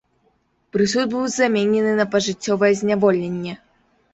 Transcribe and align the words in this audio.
Прысуд 0.77 1.05
быў 1.11 1.27
заменены 1.35 1.91
на 2.01 2.05
пажыццёвае 2.15 2.73
зняволенне. 2.81 3.53